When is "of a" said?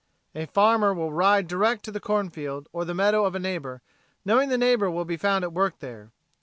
3.25-3.39